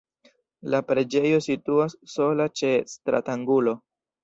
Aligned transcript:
La 0.75 0.79
preĝejo 0.91 1.41
situas 1.49 1.95
sola 2.15 2.49
ĉe 2.63 2.73
stratangulo. 2.97 3.79